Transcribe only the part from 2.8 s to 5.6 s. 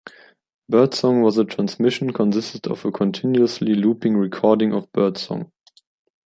a continuously looping recording of bird song.